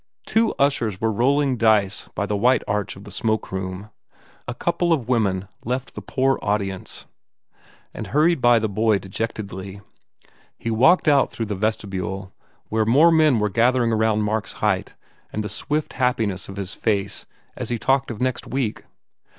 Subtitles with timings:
[0.25, 3.91] Two ushers were rolling dice by the white arch of the smokeroom.
[4.47, 7.05] A couple of women left the poor audience
[7.93, 9.79] and hurried by the boy dejectedly.
[10.57, 12.33] He walked out through the vestibule
[12.69, 14.95] where more men were collecting around Mark s height
[15.31, 18.85] and the swift happiness of his face as he talked of next week.